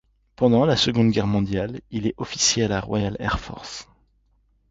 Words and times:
Pendant 0.35 0.65
la 0.65 0.77
Seconde 0.77 1.11
Guerre 1.11 1.27
mondiale, 1.27 1.79
il 1.91 2.07
est 2.07 2.15
officier 2.17 2.63
de 2.63 2.69
la 2.69 2.79
Royal 2.81 3.15
Air 3.19 3.39
Force. 3.39 3.87